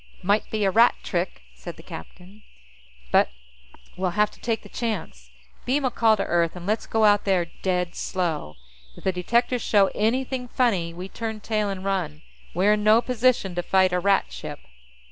[0.23, 2.41] "Might be a Rat trick," said the captain.
[3.11, 3.29] "But
[3.95, 5.29] we'll have to take the chance.
[5.63, 8.55] Beam a call to Earth, and let's go out there dead slow.
[8.97, 12.23] If the detectors show anything funny, we turn tail and run.
[12.55, 14.57] We're in no position to fight a Rat ship."